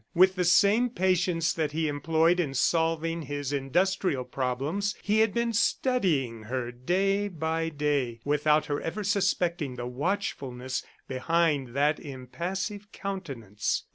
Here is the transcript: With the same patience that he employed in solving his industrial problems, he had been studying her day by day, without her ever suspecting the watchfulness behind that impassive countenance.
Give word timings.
With 0.15 0.33
the 0.33 0.45
same 0.45 0.89
patience 0.89 1.53
that 1.53 1.73
he 1.73 1.87
employed 1.87 2.39
in 2.39 2.55
solving 2.55 3.21
his 3.21 3.53
industrial 3.53 4.23
problems, 4.23 4.95
he 4.99 5.19
had 5.19 5.31
been 5.31 5.53
studying 5.53 6.45
her 6.45 6.71
day 6.71 7.27
by 7.27 7.69
day, 7.69 8.19
without 8.25 8.65
her 8.65 8.81
ever 8.81 9.03
suspecting 9.03 9.75
the 9.75 9.85
watchfulness 9.85 10.83
behind 11.07 11.75
that 11.75 11.99
impassive 11.99 12.91
countenance. 12.91 13.83